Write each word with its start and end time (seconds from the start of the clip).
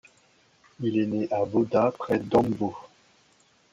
Il 0.79 0.97
est 0.97 1.05
né 1.05 1.27
à 1.31 1.45
Boda, 1.45 1.93
près 1.95 2.17
d'Ambo. 2.17 2.75